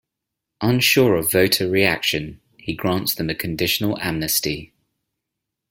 Unsure 0.61 1.15
of 1.15 1.31
voter 1.31 1.69
reaction, 1.69 2.41
he 2.57 2.73
grants 2.73 3.13
them 3.13 3.29
a 3.29 3.35
conditional 3.35 3.99
amnesty. 4.01 4.73